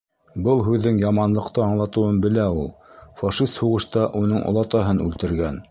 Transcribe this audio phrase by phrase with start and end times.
[0.45, 2.67] Был һүҙҙең яманлыҡты аңлатыуын белә ул.
[3.21, 5.67] Фашист һуғышта уның олатаһын үлтергән.